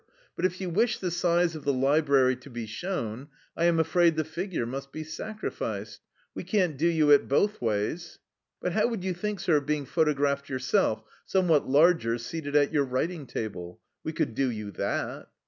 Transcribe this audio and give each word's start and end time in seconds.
But 0.35 0.45
if 0.45 0.59
you 0.59 0.71
wish 0.71 0.97
the 0.97 1.11
size 1.11 1.55
of 1.55 1.63
the 1.63 1.71
library 1.71 2.35
to 2.37 2.49
be 2.49 2.65
shown, 2.65 3.27
I 3.55 3.65
am 3.65 3.79
afraid 3.79 4.15
the 4.15 4.23
figure 4.23 4.65
must 4.65 4.91
be 4.91 5.03
sacrificed. 5.03 6.01
We 6.33 6.43
can't 6.43 6.75
do 6.75 6.87
you 6.87 7.11
it 7.11 7.27
both 7.27 7.61
ways. 7.61 8.17
But 8.59 8.71
how 8.71 8.87
would 8.87 9.03
you 9.03 9.13
think, 9.13 9.39
sir, 9.41 9.57
of 9.57 9.67
being 9.67 9.85
photographed 9.85 10.49
yourself, 10.49 11.03
somewhat 11.27 11.69
larger, 11.69 12.17
seated 12.17 12.55
at 12.55 12.73
your 12.73 12.85
writing 12.85 13.27
table? 13.27 13.79
We 14.03 14.11
could 14.11 14.33
do 14.33 14.49
you 14.49 14.71
that." 14.71 15.27